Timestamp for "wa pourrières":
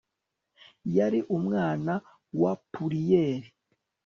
2.41-3.45